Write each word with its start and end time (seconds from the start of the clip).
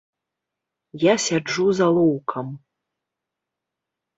Я 1.03 1.13
сяджу 1.25 1.67
з 1.81 1.85
алоўкам. 1.91 2.47